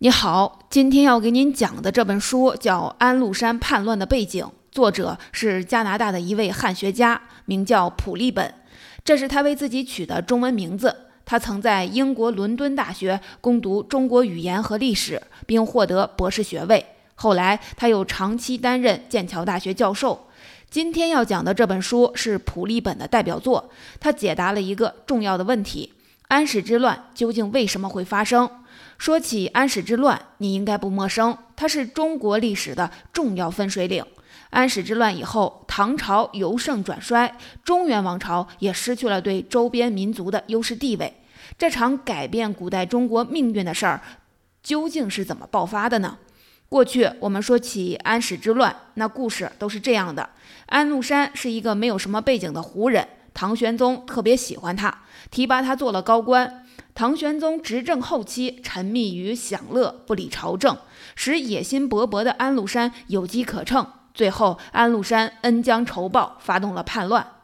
[0.00, 8.52] 你好，今天要给您讲的这本书叫《安禄山叛乱的背景》，作者是加拿大的一位汉学家，名叫普利本，
[9.02, 10.94] 这是他为自己取的中文名字。
[11.24, 16.84] 他曾在英国伦敦大学攻读中国语言和历史，并获得博士学位。
[17.14, 20.26] 后来，他又长期担任剑桥大学教授。
[20.68, 25.94] 今天要讲的这本书是普利本的代表作，他解答了一个重要的问题：
[26.28, 28.50] 安史之乱究竟为什么会发生？
[28.98, 34.04] 说起安史之乱，你应该不陌生，它是中国历史的重要分水岭。
[34.50, 41.20] 安史之乱以后，唐朝由盛转衰，中原王朝也失去了对周边民族的优势地位。
[41.58, 44.00] 这场改变古代中国命运的事儿，
[44.62, 46.18] 究竟是怎么爆发的呢？
[46.68, 50.30] 过去我们说起安史之乱，那故事都是这样的：
[50.66, 56.65] 安禄山是一个没有什么背景的胡人，唐玄宗特别喜欢他，提拔他做了高官。
[56.96, 60.78] 唐玄宗执政后期，沉迷于享乐，不理朝政，
[61.14, 63.86] 使野心勃勃的安禄山有机可乘。
[64.14, 67.34] 最后，安禄山恩将仇报，发动了叛乱。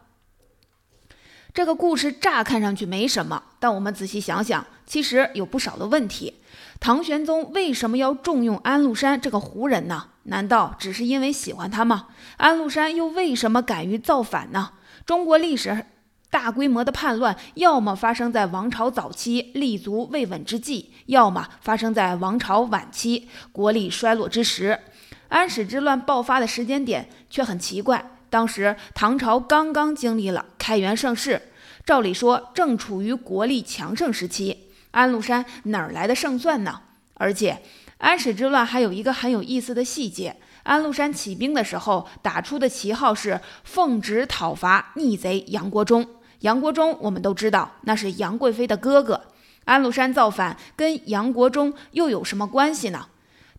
[1.53, 6.41] 这个故事乍看上去没什么，但我们仔细想想，其实有不少的问题。
[6.81, 10.09] 唐玄宗为什么要重用安禄山这个胡人呢？
[10.22, 12.09] 难道只是因为喜欢他吗？
[12.39, 14.70] 安禄山又为什么敢于造反呢？
[15.05, 15.84] 中国历史。
[16.33, 24.80] 大规模的叛乱，要么发生在王朝早期立足未稳之际，要么发生在王朝晚期国力衰落之时。
[25.28, 31.53] 安史之乱爆发的时间点却很奇怪，当时唐朝刚刚经历了开元盛世，
[31.84, 36.80] 照理说正处于国力强盛时期，安禄山哪儿来的胜算呢？
[37.12, 37.60] 而且，
[37.98, 46.08] 安史之乱还有一个很有意思的细节：安禄山起兵的时候打出的旗号是奉旨讨伐逆贼杨国忠。
[46.42, 49.28] 杨国忠，我们都知道，那是杨贵妃的哥哥。
[49.64, 53.06] 安禄山造反跟杨国忠又有什么关系呢？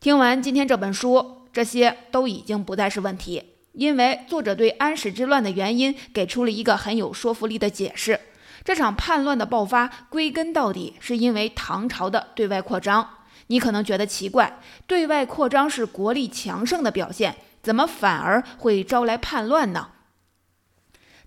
[0.01, 8.19] 听完今天这本书，这些都已经不再是问题，因为作者对安史之乱的原因给出了一个很有说服力的解释。
[8.65, 13.07] 这场叛乱的爆发，归根到底是因为唐朝的对外扩张。
[13.47, 19.87] 你可能觉得奇怪，对外扩张是国力强盛的表现，怎么反而会招来叛乱呢？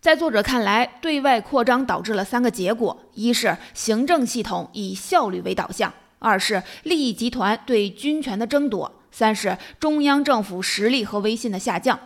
[0.06, 5.90] 在作者看来，对外扩张导致了三个结果：一是行政系统以效率为导向；
[6.20, 11.98] 二是利益集团对军权的争夺；三是中央政府实力和威信的下降。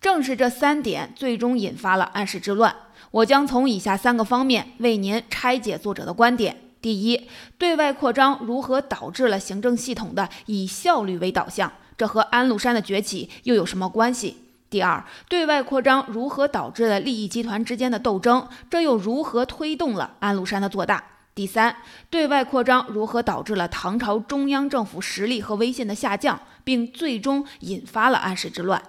[0.00, 2.74] 正是这三点最终引发了安史之乱。
[3.10, 7.28] 我将从以下三个方面为您拆解作者的观点：第一，
[7.58, 11.70] 对外扩张如何导致了行政系统的以效率为导向？
[11.98, 14.38] 这和安禄山的崛起又有什么关系？
[14.74, 18.48] 第二，对外扩张如何导致了利益集团之间的斗争？
[18.68, 21.00] 这又如何推动了安禄山的做大？
[21.32, 21.76] 第三，
[22.10, 28.82] 对外扩张如何导致了唐朝中央政府实力和威信的下降，并最终引发了安史之乱？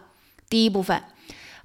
[0.49, 1.03] 第一部分，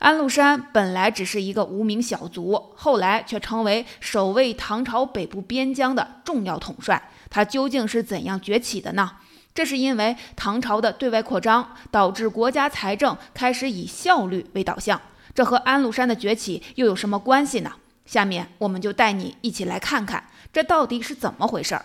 [0.01, 7.11] 安禄山本来只是一个无名小卒，后来却成为守卫唐朝北部边疆的重要统帅。
[7.31, 9.13] 他究竟是怎样崛起的呢？
[9.53, 15.01] 这是因为唐朝的对外扩张导致国家财政开始以效率为导向，
[15.35, 17.73] 这和安禄山的崛起又有什么关系呢？
[18.07, 21.85] 下面我们就带你一起来看看这到底是怎么回事儿。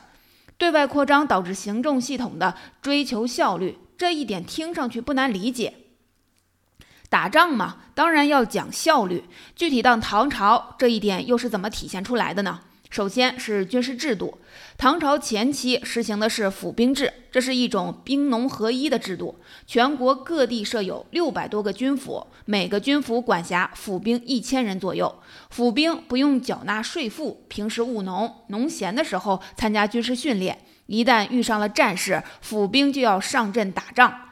[0.57, 5.73] 对外扩张导致行政系统的追求效率，这一点听上去不难理解。
[7.09, 9.25] 打仗嘛，当然要讲效率。
[9.55, 12.61] 具体到唐朝，这一点又是怎么体现出来的呢？
[12.95, 14.37] 首先是军事制度，
[14.77, 19.37] 唐朝前期实行的是府兵制，这是一种兵农合一的制度。
[19.67, 25.13] 全国各地设有六百多个军府，每个军府管辖府兵一千人左右。
[25.49, 30.59] 府兵不用缴纳税赋，平时务农，农闲的时候参加军事训练。
[30.85, 34.29] 一旦遇上了战事，府兵就要上阵打仗。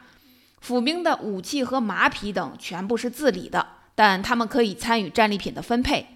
[0.62, 6.08] 府兵的武器和马匹等全部是自理的，但他们可以参与战利品的分配。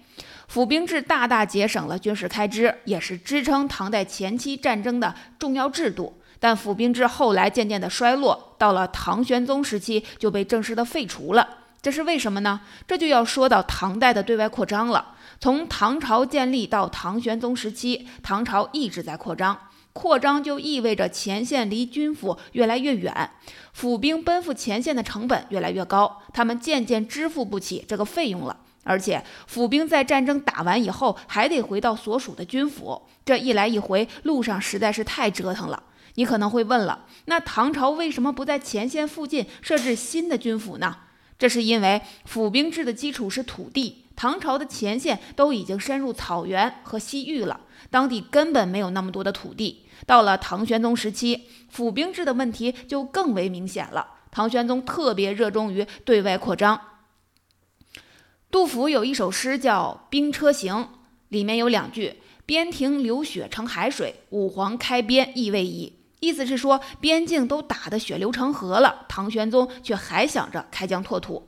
[0.48, 6.20] 府兵制大大节省了军事开支，也是支撑唐代前期战争的重要制度。
[6.40, 11.46] 但府兵制后来渐渐的衰落，到了唐玄宗时期就被正式的废除了。
[11.82, 12.62] 这是为什么呢？
[12.86, 15.16] 这就要说到唐代的对外扩张了。
[15.38, 19.58] 从唐朝建立到唐玄宗时期，唐朝一直在扩张，
[19.92, 23.30] 扩张就意味着前线离军府越来越远，
[23.74, 28.56] 府兵奔赴前线的成本越来越高，他们渐渐支付不起这个费用了。
[28.84, 35.82] 而且府兵在战争打完以后还得回到所属的军府，这一来一回路上实在是太折腾了。
[36.14, 40.96] 你可能会问了，那唐朝为什么不在前线附近设置新的军府呢？
[41.38, 47.60] 这是因为府兵制的基础是土地，唐朝的前线都已经深入草原和西域了，
[47.90, 49.84] 当地根本没有那么多的土地。
[50.06, 54.14] 到了唐玄宗时期，府兵制的问题就更为明显了。
[54.32, 56.80] 唐玄宗特别热衷于对外扩张。
[58.50, 60.74] 杜甫有一首诗叫《兵车行》，
[61.28, 62.14] 里面有两句
[62.46, 71.46] ：“边庭流血成海水，五皇开边意未已。”意思是说，边境都打得血流成河了，唐玄宗却还想着开疆拓土。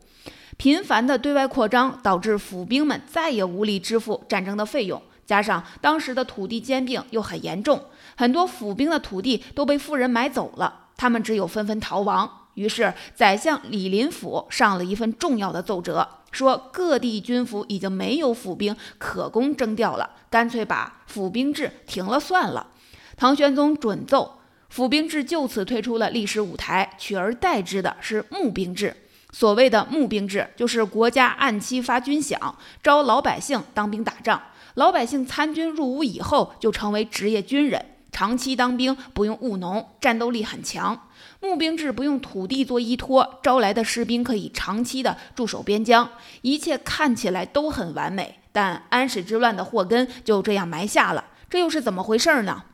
[0.58, 7.82] 频繁的对外扩张导致府兵们再也无力支付战争的费用，加上当时的土地兼并又很严重，
[8.14, 12.30] 很多府兵的土地都被富人买走了，他们只有纷纷逃亡。
[12.54, 22.68] 于是，宰相李林甫上了一份重要的奏折，说各地军府已经没有府兵可供征调了，干脆把府兵制停了算了。
[23.16, 24.38] 唐玄宗准奏，
[24.68, 28.96] 府兵制就此退出了历史舞台，取而代之的是募兵制。
[29.32, 34.42] 所谓的募兵制，就是国家按期发军饷，招老百姓当兵打仗，
[34.74, 41.08] 老百姓参军入伍以后就成为职业军人，长期当兵不用务农，战斗力很强。
[41.40, 46.10] 募兵制不用土地做依托，招来的士兵可以长期的驻守边疆，
[46.42, 48.40] 一切看起来都很完美。
[48.52, 52.64] 但安史之乱的祸根就这样埋下了，这又是怎么回事呢？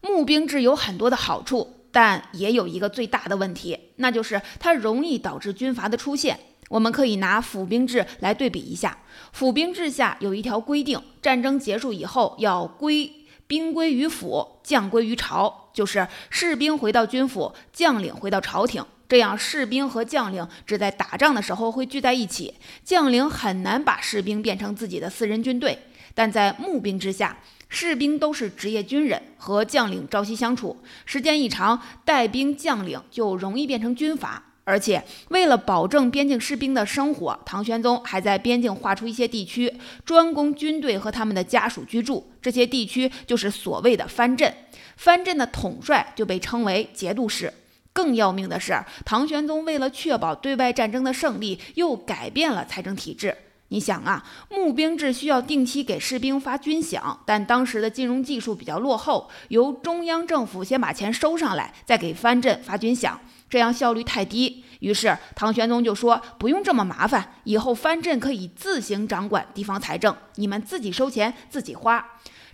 [0.00, 6.38] 募兵制有很多的好处，但也有一个最大的问题，那就是它容易导致军阀的出现。
[6.68, 8.98] 我们可以拿府兵制来对比一下，
[9.32, 13.12] 府兵制下有一条规定，战争结束以后要归。
[13.48, 18.82] 兵归于府，将归于朝，就是士兵回到军府，将领回到朝廷。
[19.06, 25.78] 这样，士兵和将领只在打仗的时候会聚在一起，将领很难把士兵变成自己的私人军队。
[26.14, 27.38] 但在募兵之下，
[27.68, 34.45] 士兵都是职业军人，和将领朝夕相处，时间一长，带兵将领就容易变成军阀。
[34.68, 39.72] 而且，为了保证边境士兵的生活，唐玄宗还在边境划出一些地区，
[40.04, 42.32] 专供军队和他们的家属居住。
[42.42, 44.52] 这些地区就是所谓的藩镇，
[44.96, 47.52] 藩镇的统帅就被称为节度使。
[47.92, 53.36] 更要命的是，唐玄宗为了确保对外战争的胜利，又改变了财政体制。
[53.68, 63.12] 你想啊，募兵制需要定期给士兵发军饷，但当时的金融技术比较落后，由中央政府先把钱收上来，再给藩镇发军饷。
[63.48, 72.04] 这样效率太低，于是唐玄宗就说：“不用这么麻烦，以后藩镇可以自行掌管地方财政，你们自己收钱自己花。”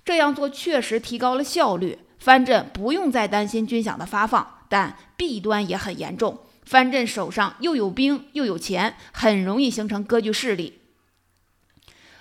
[0.05, 6.41] 这样做确实提高了效率，藩镇不用再担心军饷的发放，但弊端也很严重。
[6.65, 10.81] 藩镇手上又有兵又有钱，很容易形成割据势力。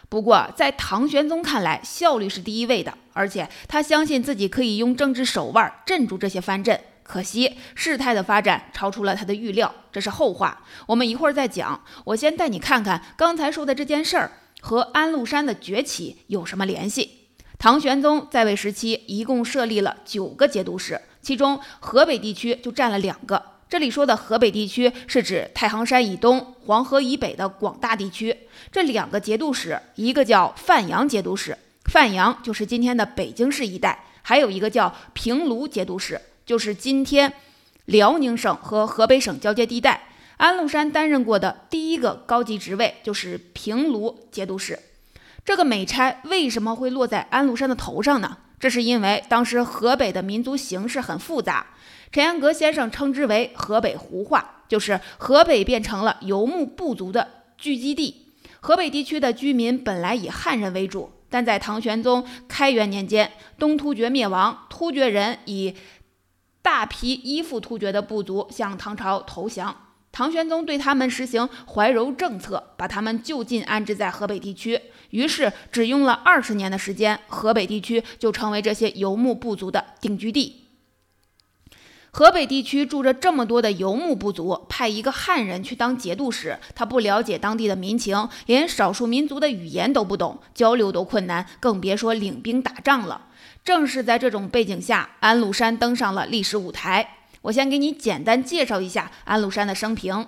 [0.10, 6.80] 不过，在唐玄宗看来，效率是第一位的，而且他相信自己可以用政治手腕镇住这些藩镇。
[7.12, 11.84] 可惜事态的发展超出了他的预料，这是后话，我们一会儿再讲。
[12.06, 14.32] 我先带你看看刚才说的这件事儿
[14.62, 17.28] 和安禄山的崛起有什么联系。
[17.60, 23.44] 唐玄宗在位时期一共设立了九个节度使，其中河北地区就占了两个。
[23.68, 28.48] 这里说的河北地区是指太行山以东、黄河以北的广大地区。
[28.72, 31.58] 这两个节度使，一个叫范阳节度使，
[31.92, 36.22] 范阳就是今天的北京市一带；还有一个叫平卢节度使。
[36.52, 37.32] 就是今天
[37.86, 44.78] 辽宁省和河北省交界地带，安禄山担任过的第一个高级职位就是平卢节度使。
[45.46, 48.40] 这个美差为什么会落在安禄山的头上呢？
[48.60, 51.68] 这是因为当时河北的民族形势很复杂，
[52.12, 58.28] 陈彦格先生称之为河北胡化，就是河北变成了游牧部族的聚集地。
[58.60, 65.74] 河北地区的居民本来以汉人为主，但在唐玄宗开元年间，东突厥灭亡，突厥人以
[66.62, 69.76] 大批依附突厥的部族向唐朝投降，
[70.12, 74.80] 唐玄宗对他们实行怀柔政策，把他们就近安置在河北地区。
[75.10, 80.58] 于是，只用了二十年的时间，河北地区就成为这些游牧部族的定居地。
[82.14, 93.30] 河北地区住着这么多的游牧部族，派一个汉人去当节度使，他不了解当地的民情，连少数民族的语言都不懂，交流都困难，更别说领兵打仗了。
[93.64, 97.18] 正是在这种背景下，安禄山登上了历史舞台。
[97.44, 100.28] 我先给你简单介绍一下安禄山的生平。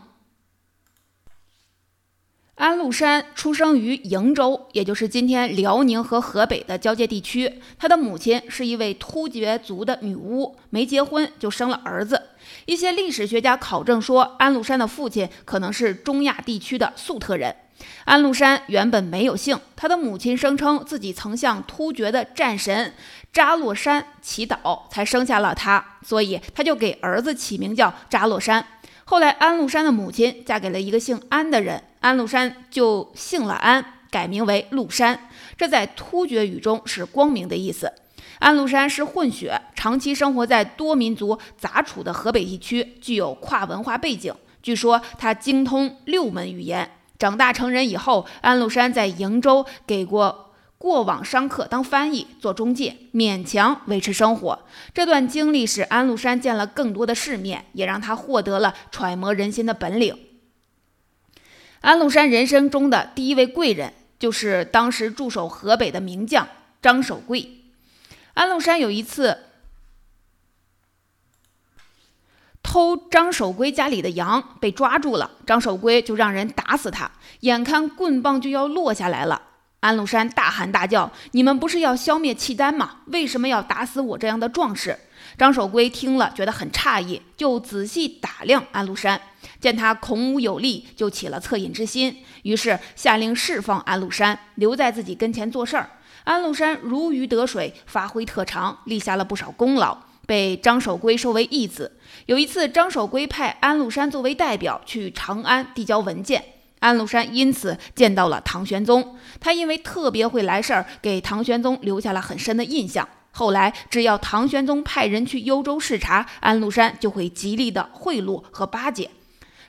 [2.55, 7.59] 安禄山出生于瀛州，也就是今天辽宁和河北的交界地区。
[7.79, 12.29] 他的母亲是一位突厥族的女巫，没结婚就生了儿子。
[12.65, 17.55] 一些历史学家考证说，安禄山的父亲可能是中亚地区的粟特人。
[18.05, 22.93] 安禄山原本没有姓，他的母亲声称自己曾向突厥的战神
[23.31, 28.65] 扎洛山祈祷，才生下了他，所以他就给儿子起名叫扎洛山。
[29.05, 35.29] 后来，安禄山的母亲嫁给了一个姓安的人，安禄山就姓了安，改名为禄山。
[35.57, 37.91] 这在突厥语中是光明的意思。
[38.39, 44.33] 安禄山是混血，长期生活在多民族杂处的河北地区，具有跨文化背景。
[44.61, 46.89] 据说他精通六门语言。
[47.23, 50.49] 长大成人以后，安禄山在瀛州给过。
[50.77, 54.65] 过往商客当翻译做中介，勉强维持生活。
[54.93, 60.13] 这段经历使安禄山见了更多的世面，也让他获得了揣摩人心的本领。
[61.79, 66.45] 安禄山人生中的第一位贵人，就是当时驻守河北的名将
[66.81, 67.47] 张守珪。
[68.33, 69.37] 安禄山有一次
[72.73, 77.11] 偷张守圭家里的羊，被抓住了，张守圭就让人打死他，
[77.41, 79.39] 眼看棍棒就要落下来了。
[79.81, 83.01] 安禄山大喊大叫：“你们不是要消灭契丹吗？
[83.05, 84.97] 为什么要打死我这样的壮士？”
[85.37, 89.21] 张守圭听了，觉得很诧异，就仔细打量安禄山，
[89.59, 95.91] 见他孔武有力，就起了恻隐之心，于是下令释放安禄山，留在自己跟前做事儿。
[96.23, 101.97] 安禄山如鱼得水，发挥特长，立下了不少功劳，被张守珪收为义子。
[102.25, 106.43] 有一次，张守珪派安禄山作为代表去长安递交文件。
[106.79, 113.07] 安禄山因此见到了唐玄宗，他因为特别会来事儿，给唐玄宗留下了很深的印象。
[113.31, 119.09] 后来，只要唐玄宗派人去幽州视察，安禄山就会极力的贿赂和巴结。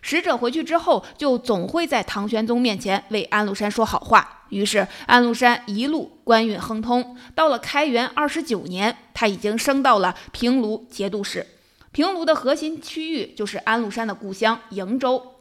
[0.07, 4.45] 使者回去之后，就总会在唐玄宗面前为安禄山说好话。
[4.51, 7.17] 于是，安禄山一路官运亨通。
[7.35, 11.47] 到了开元二十九年，他已经升到了平卢节度使。
[11.91, 15.37] 平卢的核心区域就是安禄山的故乡瀛州。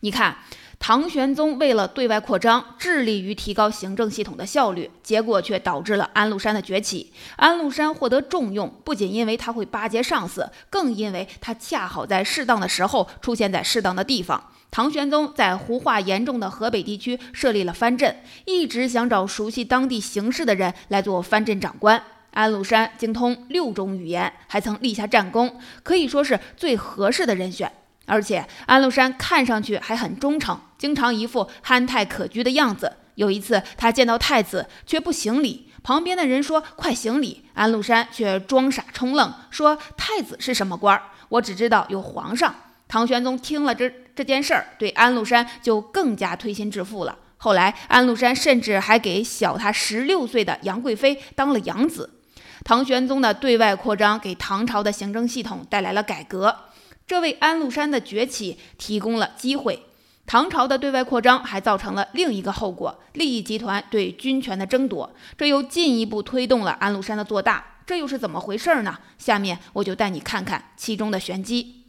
[0.00, 0.36] 你看，
[0.84, 7.12] 唐玄宗为了对外扩张，致力于提高行政系统的效率，结果却导致了安禄山的崛起。
[7.36, 14.50] 安禄山获得重用，不仅因为他会巴结上司，更因为他恰好在适当的时候出现在适当的地方。
[14.72, 22.02] 唐玄宗在胡化严重的河北地区设立了藩镇，一直想找熟悉当地形势的人来做藩镇长官。
[22.32, 27.70] 安禄山精通六种语言，还曾立下战功，可以说是最合适的人选。
[28.06, 32.96] 而且安禄山看上去还很忠诚，经常一副憨态可掬的样子。
[33.14, 41.02] 有一次，他见到太子却不行礼，旁边的人说：“快行礼！”安禄山却装傻充愣，说：“太子是什么官儿？
[41.28, 42.54] 我只知道有皇上。”
[42.88, 47.18] 唐玄宗听了这这件事儿，对安禄山就更加推心置腹了。
[47.36, 52.18] 后来，安禄山甚至还给小他十六岁的杨贵妃当了养子。
[52.64, 56.56] 唐玄宗的对外扩张，给唐朝的行政系统带来了改革。
[57.06, 59.86] 这为安禄山的崛起提供了机会。
[60.24, 67.82] 唐朝的对外扩张还造成了另一个后果：利益集团对军权的争夺，这又进一步推动了安禄山的做大。
[67.84, 69.00] 这又是怎么回事呢？
[69.18, 71.82] 下面我就带你看看其中的玄机。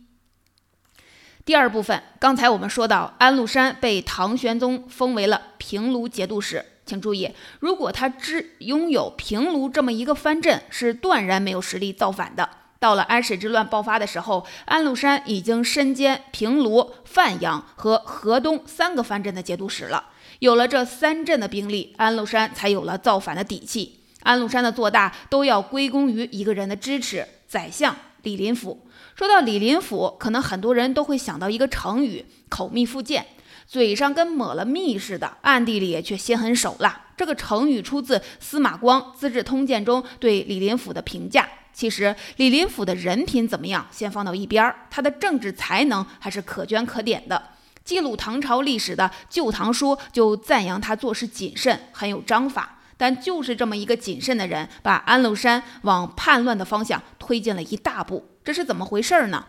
[1.46, 7.30] 第二部分，刚才我们说到安禄山被唐玄宗封为了平卢节度使，请注意，
[7.60, 12.50] 如果他只拥有平卢这么一个藩镇，是断然没有实力造反的。
[12.84, 20.10] 到了安史之乱爆发的时候，安禄山已经身兼平卢、范阳和河东三个藩镇的节度使了。
[20.40, 24.02] 有了这三镇的兵力，安禄山才有了造反的底气。
[24.24, 28.86] 安禄山的做大都要归功于一个人的支持——宰相李林甫。
[29.16, 33.26] 说到李林甫，可能很多人都会想到一个成语“口蜜腹剑”，
[33.66, 37.06] 嘴上跟抹了蜜似的，暗地里却心狠手辣。
[37.16, 41.48] 这个成语出自司马光《资治通鉴》中对李林甫的评价。
[41.74, 47.50] 其实李林甫的人品怎么样，先放到一边儿，他的政治才能还是可圈可点的。
[47.84, 52.78] 记录唐朝历史的《旧唐书》就赞扬他做事谨慎，很有章法。
[52.96, 59.46] 但就是这么一个谨慎的人，把安禄山往叛乱的方向推进了一大步，这是怎么回事呢？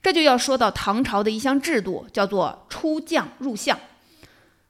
[0.00, 3.78] 这就要说到唐朝的一项制度，叫做出将入相。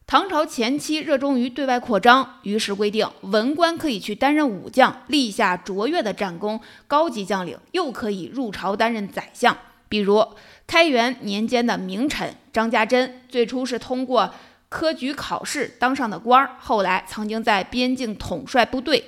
[0.06, 9.56] 唐朝前期热衷于对外扩张，于是规定文官可以去担任武将，立下卓越的战功；高级将领又可以入朝担任宰相。
[9.88, 10.26] 比如
[10.66, 14.32] 开元年间的名臣张家珍，最初是通过
[14.68, 19.02] 科举考试当上的官儿，后来曾经在边境统帅部队，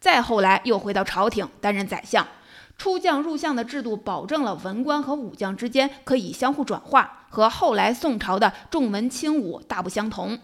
[0.00, 2.26] 再后来又回到朝廷担任宰相。
[2.80, 10.38] 出将入相的制度，保证了文官和武将之间可以相互转化，和后来宋朝的重文轻武大不相同。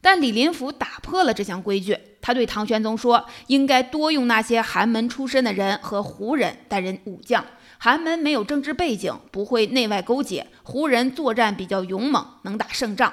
[0.00, 7.44] 但李林甫打破了这项规矩，他对唐玄宗说：“应该多用那些寒门出身的人和胡人担任武将。
[7.78, 13.12] 寒门没有政治背景，不会内外勾结；胡人作战比较勇猛，能打胜仗。”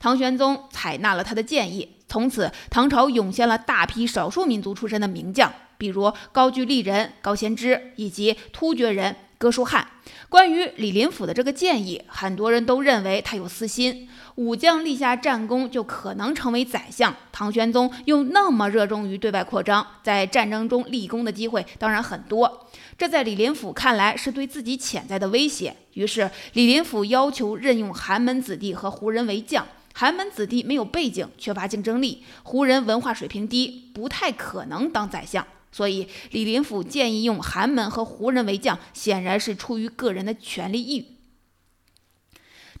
[0.00, 5.52] 唐玄宗采纳了他的建议，从此唐朝涌现了大批少数民族出身的名将。
[5.78, 9.86] 比如高句丽人高仙芝以及突厥人哥舒翰。
[10.28, 14.08] 关于李林甫的这个建议，很多人都认为他有私心。
[14.34, 22.68] 武将立下战功就可能成为宰相，唐玄宗又那么热衷于对外扩张，在战争中立功的机会当然很多。
[22.96, 25.74] 这在李林甫看来是对自己潜在的威胁。
[25.94, 29.66] 于是李林甫要求任用寒门子弟和胡人为将。
[29.92, 35.44] 寒门子弟没有背景，缺乏竞争力；胡人文化水平低，不太可能当宰相。
[35.70, 41.04] 所以，李林甫建议用寒门和胡人为将，显然是出于个人的权力欲。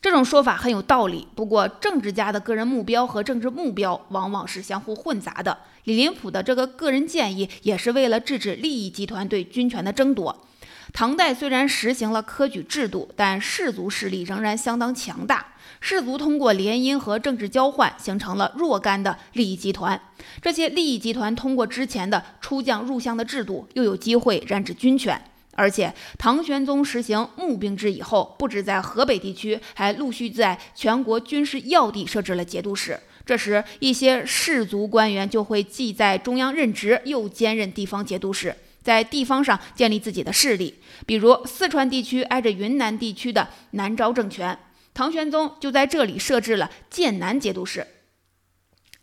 [0.00, 1.26] 这种说法很有道理。
[1.34, 5.58] 不过，政治家的个人目标和政治目标往往是相互混杂的。
[5.84, 10.44] 李林甫的这个个人建议，也是为了制止利益集团对军权的争夺。
[10.92, 15.54] 唐代虽然实行了科举制度，但士族势力仍然相当强大。
[15.80, 20.00] 士族通过联姻和政治交换，形成了若干的利益集团。
[20.42, 25.20] 这些利益集团通过之前的出将入相的制度，又有机会染指军权。
[25.52, 32.98] 而且，唐玄宗实行募兵制以后，不止在河北地区，还陆续在全国军事要地设置了节度使。
[33.26, 40.76] 这时，一些士族官员就会既在中央任职，又兼任地方节度使，在地方上建立自己的势力。
[41.04, 44.56] 比如，四川地区挨着云南地区的南诏政权。
[44.98, 47.86] 唐玄宗就在这里设置了剑南节度使。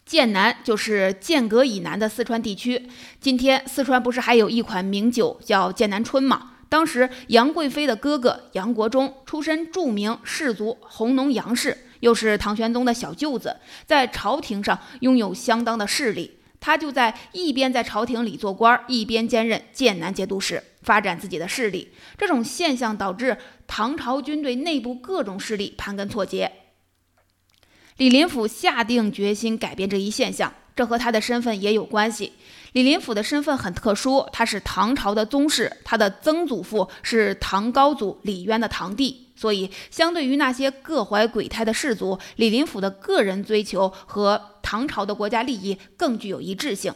[0.05, 2.89] 剑南就是剑阁以南的四川地区。
[3.21, 6.55] 今天四川不是还有一款名酒叫剑南春吗？
[6.67, 16.39] 当时杨贵妃的哥哥杨国忠出身著名士族弘农杨氏，又是唐玄宗的小舅子，在朝廷上拥有相当的势力。
[16.59, 21.91] 他就在一边在朝廷里做官，一边兼任剑南节度使，发展自己的势力。
[22.17, 23.37] 这种现象导致
[23.67, 26.51] 唐朝军队内部各种势力盘根错节。
[27.97, 32.33] 李林甫下定决心改变这一现象，这和他的身份也有关系。
[32.73, 39.29] 李林甫的身份很特殊，他是唐朝的宗室，他的曾祖父是唐高祖李渊的堂弟。
[39.37, 46.93] 所以，相对于那些各怀鬼胎的士族，李林甫的个人追求和唐朝的国家利益更具有一致性。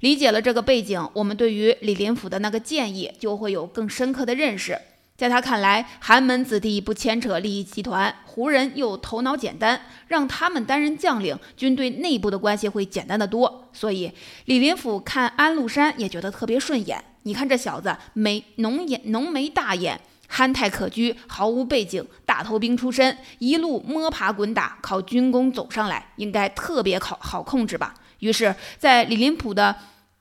[0.00, 4.78] 理解了这个背景，我们对于李林甫的那个建议就会有更深刻的认识。
[5.16, 13.68] 在他看来，寒门子弟不牵扯利益集团，胡人又头脑简单，让他们担任将领，军队内部的关系会简单的多。
[13.72, 14.12] 所以，
[14.44, 17.02] 李林甫看安禄山也觉得特别顺眼。
[17.24, 20.00] 你看这小子，眉浓眼浓眉大眼。
[20.28, 27.94] 憨态可掬，毫无背景，大头兵出身，一路摸爬滚打，靠军功走上来，应该特别好好控制吧？
[28.20, 29.74] 于是，在李林甫的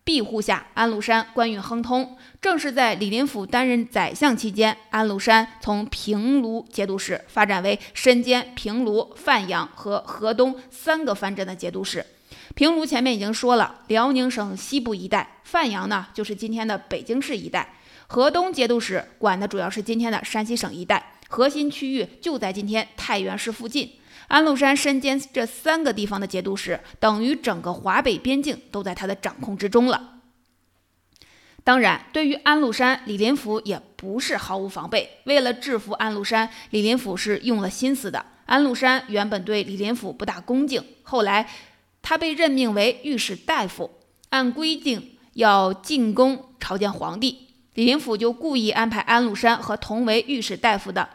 [0.07, 2.15] 庇护下，安禄山官运亨通。
[2.39, 12.05] 正是在李林甫担任宰相期间，安禄山从平卢节度使发展为身兼平卢、范阳和河东三个藩镇的节度使。
[12.55, 17.73] 平卢前面已经说了，辽宁省西部一带；范阳呢，就是今天的北京市一带。
[18.07, 23.91] 河东节度使管的主要是今天的山西省一带，核心区域就在今天太原市附近。
[24.27, 30.15] 安禄山身兼这三个地方的节度使，等于整个华北边境都在他的掌控之中了。
[31.63, 35.19] 当然，对于安禄山，李林甫也不是毫无防备。
[35.25, 38.25] 为了制服安禄山，李林甫是用了心思的。
[38.45, 41.49] 安禄山原本对李林甫不大恭敬，后来
[42.01, 43.91] 他被任命为御史大夫，
[44.29, 47.47] 按规定要进宫朝见皇帝。
[47.73, 51.09] 李林甫就故意安排安禄山和同为御史大夫的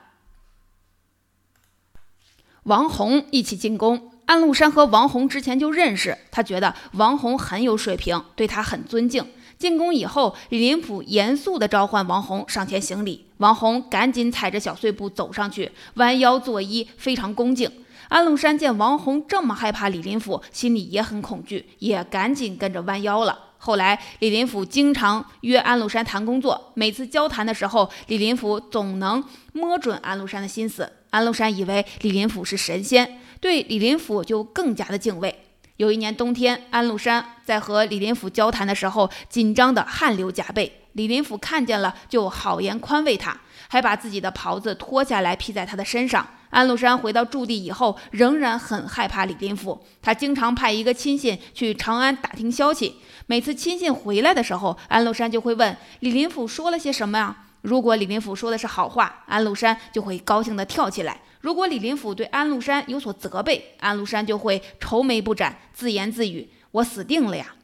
[2.65, 4.11] 王弘一起进宫。
[4.25, 9.25] 安禄山和王弘之前就认识，他觉得王弘很有水平，对他很尊敬。
[9.59, 17.71] 进宫以后，李林甫严肃地召唤王弘上前行礼，王弘赶紧踩着小碎步走上去，弯腰作揖，非常恭敬。
[18.09, 23.39] 安禄山见王弘这么害怕李林甫，心里也很恐惧，也赶紧跟着弯腰了。
[23.59, 26.73] 后来，李林甫经常约安禄山谈工作。
[26.75, 29.23] 每次交谈的时候，李林甫总能
[29.53, 30.91] 摸准安禄山的心思。
[31.13, 35.41] 安禄山以为李林甫是神仙，对李林甫就更加的敬畏。
[35.77, 40.81] 有一年冬天，安禄山在和李林甫交谈的时候，紧张的汗流浃背。
[40.93, 46.27] 李林甫看见了，就好言宽慰他，还把自己的袍子脱下来披在他的身上。
[46.49, 49.85] 安禄山回到驻地以后，仍然很害怕李林甫。
[50.01, 52.95] 他经常派一个亲信去长安打听消息。
[53.27, 57.37] 每次亲信回来的时候，安禄山就会问李林甫说了些什么呀？
[57.63, 67.55] 如果李林甫说的是好话，安禄山就会高兴地跳起来；如果李林甫对安禄山有所责备，安禄山就会愁眉不展，自言自语：“我死定了呀。”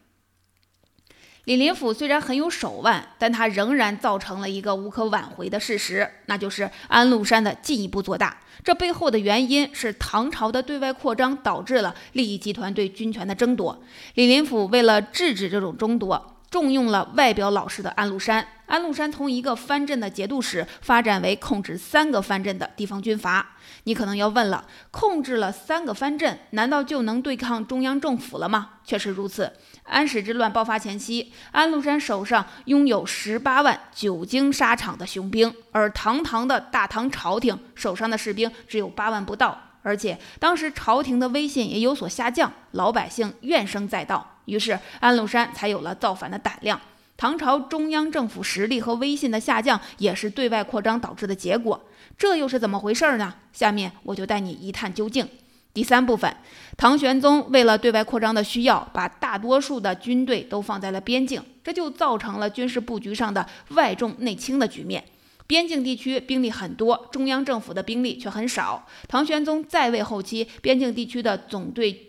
[1.45, 8.39] 李林甫虽然很有手腕，但他仍然造成了一个无可挽回的事实，那就是安禄山的进一步做大。
[8.63, 13.83] 这背后的原因是唐朝的对外扩张导致了利益集团对军权的争夺。
[14.15, 18.47] 李林甫为了制止这种争夺，重用了外表老实的安禄山。
[18.67, 23.57] 安禄山从一个藩镇的节度使发展为控制三个藩镇的地方军阀。
[23.85, 28.73] 你可能要问了，控制了三个藩镇，难道就能对抗中央政府了吗？
[28.85, 29.51] 确实如此。
[29.85, 39.59] 安史之乱爆发前夕，安禄山手上拥有十八万久经沙场的雄兵，而堂堂的大唐朝廷手上的士兵只有八万不到。
[39.83, 46.81] 而且当时朝廷的威信也有所下降，老百姓怨声载道，于是安禄山才有了造反的胆量。
[47.17, 51.81] 唐朝中央政府实力和威信的下降，也是对外扩张导致的结果。
[52.17, 53.35] 这又是怎么回事呢？
[53.53, 55.29] 下面我就带你一探究竟。
[55.75, 56.35] 第三部分，
[56.77, 65.05] 唐玄宗为了对外扩张的需要，把大多数的军队都放在了边境，这就造成了军事布局上的外重内轻的局面。
[65.47, 68.87] 边境地区兵力很多，中央政府的兵力却很少。
[69.07, 72.08] 唐玄宗在位后期，边境地区的总队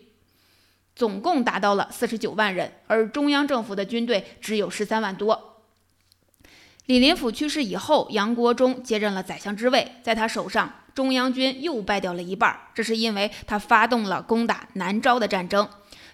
[1.00, 5.62] 总共达到了四十九万人，而中央政府的军队只有十三万多。
[6.88, 15.66] 李林甫去世以后，杨国忠接任了宰相之位，在他手上，中央军又败掉了一半，这是因为他发动了攻打南诏的战争。《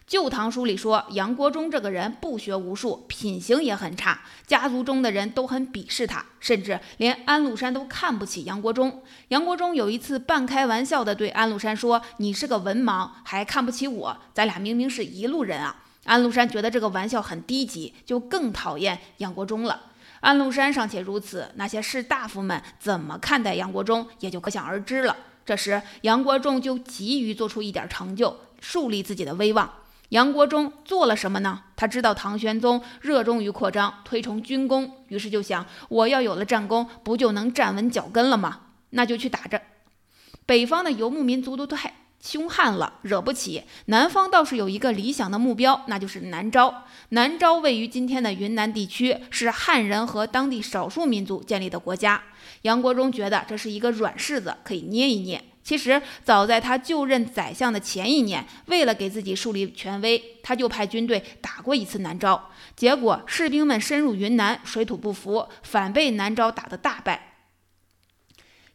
[0.07, 9.01] 旧唐书》里说，杨国忠这个人不学无术，品行也很差，家族中的人都很鄙视他，甚至连安禄山都看不起杨国忠。
[9.29, 14.17] 杨国忠有一次半开玩笑地对安禄山说：“你是个文盲，还看不起我？
[14.31, 19.85] 咱俩明明是一路人啊！”安禄山觉得这个玩笑很低级，就更讨厌杨国忠了。
[20.19, 25.17] 安禄山尚且如此，那些士大夫们怎么看待杨国忠，也就可想而知了。
[25.43, 29.67] 这时，杨国忠就急于做出一点成就，树立自己的威望。
[30.09, 31.63] 杨国忠做了什么呢？
[31.75, 38.61] 他知道唐玄宗热衷于扩张，推崇军功，于是就想：我要有了战功，不就能站稳脚跟了吗？
[38.91, 39.61] 那就去打着。
[40.45, 43.63] 北方的游牧民族都太凶悍了，惹不起。
[43.85, 46.83] 南方倒是有一个理想的目标，那就是南诏。
[47.09, 52.23] 南诏位于今天的云南地区，是汉人和当地少数民族建立的国家。
[52.61, 55.43] 杨国忠觉得这是一个软柿子，可以捏一捏。
[55.65, 62.51] 其实，早在他就任宰相的前一年，为了给自己树立权威，他就派军队打过一次南诏。
[62.75, 67.31] 结果，士兵们深入云南，水土不服，反被南诏打得大败。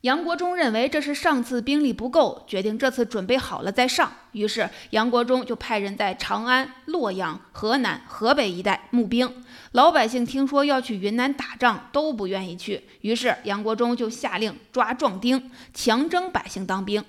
[0.00, 4.10] 杨国忠认为这是上次兵力不够，决定这次准备好了再上。
[4.32, 9.44] 于是杨国忠就派人在长安、洛阳、河南、河北一带募兵。
[9.72, 12.82] 老百姓听说要去云南打仗，都不愿意去。
[13.02, 17.04] 于是杨国忠就下令抓壮丁，强征百姓当兵。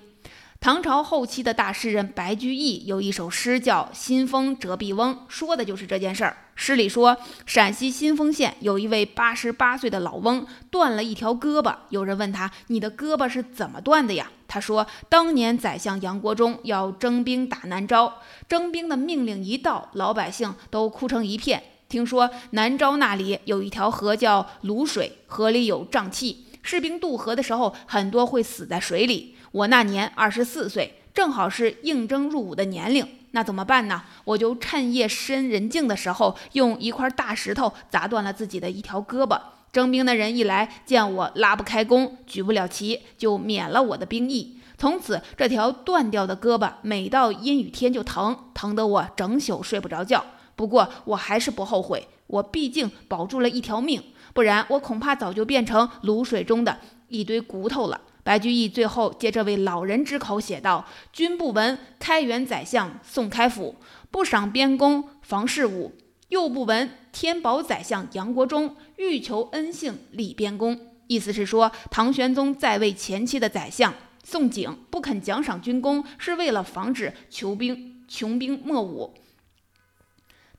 [0.60, 6.36] 唐朝后期的大诗人白居易有一首诗叫《新丰折臂翁》，说的就是这件事儿。
[6.54, 11.74] 诗里说，陕西新丰县有一位八十八岁的老翁，断了一条胳膊。
[11.88, 18.12] 有人问他：“你的胳膊是怎么断的呀？”他说：“当年宰相杨国忠要征兵打南诏，
[18.48, 21.60] 征兵的命令一到，老百姓都哭成一片。
[21.92, 34.04] 听说南诏那里有一条河叫泸水，河里有瘴气，士兵渡河的时候，很多会死在水里。”我那年二十四岁，正好是应征入伍的年龄，那怎么办呢？
[34.24, 39.38] 我就趁夜深人静的时候，用一块大石头砸断了自己的一条胳膊。
[39.70, 44.56] 征兵的人一来，见我拉不开弓，举不了旗，就免了我的兵役。
[44.78, 50.24] 从此，这条断掉的胳膊每到阴雨天就疼，疼得我整宿睡不着觉。
[50.54, 58.00] 不过我还是不后悔，我毕竟保住了一条命，不然我恐怕早就变成卤水中的一堆骨头了。
[58.24, 63.74] 白居易最后借这位老人之口写道：“君不闻开元宰相宋开府，
[64.12, 65.90] 不赏边功房事武；
[66.28, 79.12] 又不闻天宝宰相杨国忠，欲求恩幸立边功。”意思是说，唐玄宗在位前期的宰相宋璟不肯奖赏军功，是为了防止穷兵穷兵黩武。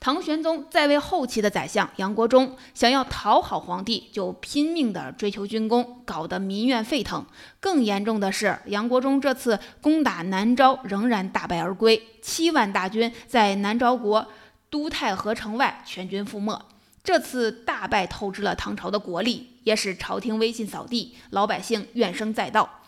[0.03, 7.25] 唐玄宗在位后期的宰相杨国忠想要讨好皇帝，就拼命地追求军功，搞得民怨沸腾。
[7.61, 14.27] 更严重的是，杨国忠这次攻打南诏仍然大败而归，七万大军在南诏国
[14.69, 16.61] 都太和城外全军覆没。
[17.01, 22.81] 这次大败透支了唐朝的国力，也使朝廷威信扫地，老百姓怨声载道。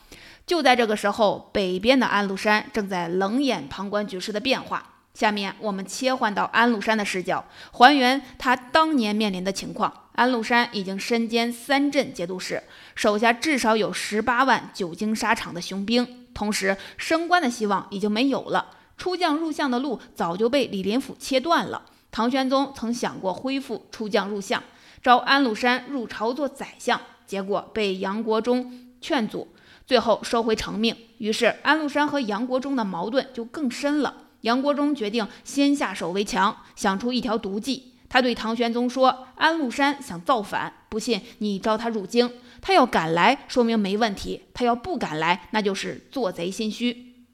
[0.46, 4.95] 就在这个时候，北边的安禄山正在冷眼旁观局势的变化。
[5.16, 9.92] 下面我们切换到安禄山的视角，还原他当年面临的情况。
[10.12, 12.62] 安禄山已经身兼三镇节度使，
[12.96, 18.72] 手下至少有十八万久经沙场的雄兵，同时升官的希望已经没有了。
[18.98, 21.84] 出将入相的路早就被李林甫切断了。
[22.12, 24.62] 唐玄宗曾想过恢复出将入相，
[25.02, 29.48] 招安禄山入朝做宰相，结果被杨国忠劝阻，
[29.86, 30.96] 最后收回成命。
[31.20, 34.14] 于是安禄山和杨国忠的矛盾就更深了。
[34.46, 37.94] 杨国忠决定先下手为强，想出一条毒计。
[38.08, 42.32] 他对唐玄宗说：“安禄山想造反，不信你召他入京。
[42.62, 47.26] 他要敢来，说明没问题；他要不敢来，那就是做贼心虚。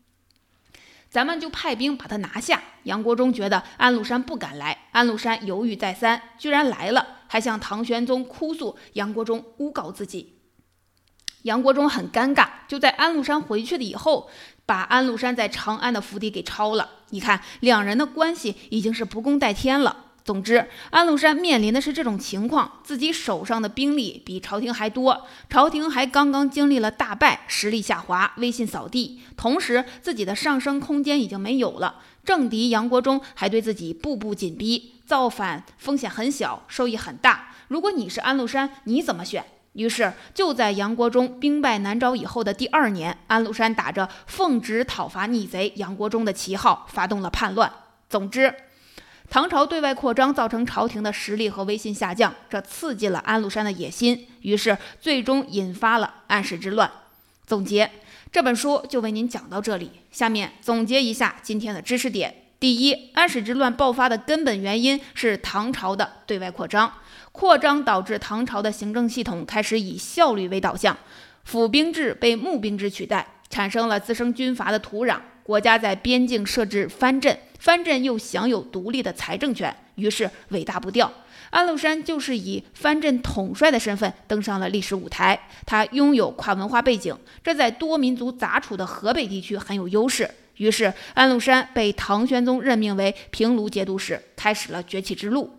[1.10, 10.38] 咱们就派兵把他拿下。”杨国忠觉得安禄山不敢来，安禄山犹豫再三，居然来了，还向唐玄宗哭诉杨国忠诬告自己。
[11.44, 14.30] 杨国忠很尴尬，就在安禄山回去了以后，
[14.72, 16.90] 把安禄山在长安的府邸给抄了。
[17.10, 20.06] 你看，两人的关系已经是不共戴天了。
[20.24, 29.20] 总之，安禄山面临的是这种情况：自己手上的兵力比朝廷还多，朝廷还刚刚经历了大败，实力下滑，威信扫地。
[29.36, 37.50] 同时，自己的上升空间已经没有了，政敌杨国忠还对自己步步紧逼，造反风险很小，收益很大。
[37.68, 39.44] 如果你是安禄山，你怎么选？
[39.74, 47.72] 于是，就在杨国忠兵败南诏以后的第二年，安禄山打着奉旨讨伐逆贼杨国忠的旗号，发动了叛乱。
[48.10, 48.54] 总之。
[49.30, 56.92] 唐朝对外扩张，造成朝廷的实力和威信下降，这刺激了安禄山的野心，于是最终引发了安史之乱。
[57.48, 57.90] 总结
[58.30, 66.92] 这本书就为您讲到这里，下面总结一下今天的知识点：第一，安史之乱爆发的根本原因是唐朝的对外扩张，
[67.32, 70.98] 扩张导致唐朝的行政系统开始以效率为导向，
[71.44, 75.20] 府兵制被募兵制取代，产生了滋生军阀的土壤。
[75.44, 81.12] 国家在边境设置藩镇，藩镇又享有独立的财政权，于是尾大不掉。
[81.50, 90.30] 安禄山就是以藩镇统帅的身份登上了历史舞台，他拥有跨文化背景，这在多民族杂处的河北地区很有优势。
[90.58, 95.50] 于是，安禄山被唐玄宗任命为平卢节度使，开始了崛起之路。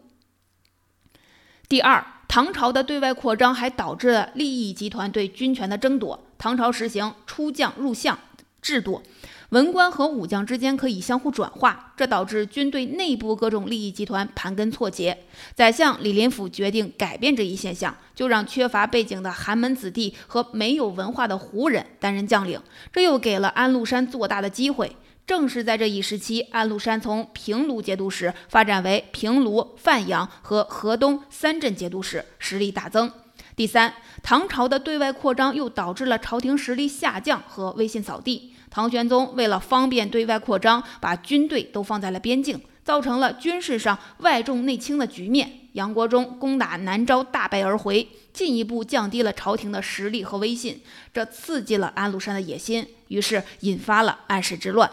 [1.69, 6.23] 第二，唐朝的对外扩张还导致了利益集团对军权的争夺。
[6.37, 8.19] 唐朝实行出将入相
[8.61, 9.03] 制度。
[9.51, 15.25] 文官和武将之间可以相互转化，这导致军队内部各种利益集团盘根错节。
[15.55, 22.59] 宰相李林甫决定改变这一现象，就让缺乏背景的寒门子弟和没有文化的胡人担任将领，
[22.91, 24.97] 这又给了安禄山做大的机会。
[25.27, 33.11] 正是在这一时期，安禄山从平卢节度使发展为平卢、范阳和河东三镇节度使，实力大增。
[33.55, 38.55] 第三，唐朝的对外扩张又导致了朝廷实力下降和威信扫地。
[38.71, 45.61] 唐玄宗为了方便对外扩张，把军队都放在了边境，造成了军事上外重内轻的局面。
[45.73, 50.81] 杨国忠攻打南诏大败而回，进一步降低了朝廷的实力和威信，
[51.13, 54.91] 这刺激了安禄山的野心，于是引发了安史之乱。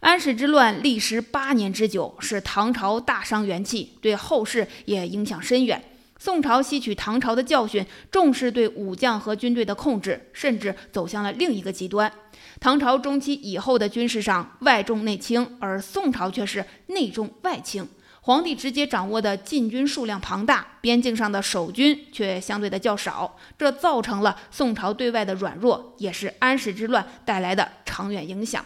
[0.00, 5.82] 安史之乱历时八年之久，使唐朝大伤元气，对后世也影响深远。
[6.20, 12.12] 宋朝吸取唐朝的教训，重视对武将和军队的控制，甚至走向了另一个极端。
[12.60, 17.88] 唐朝中期以后的军事上外重内轻，而宋朝却是内重外轻。
[18.20, 28.64] 皇帝直接掌握的禁军数量庞大，边境上的守军却相对的较少，这造成了宋朝对外的软弱，也是安史之乱带来的长远影响。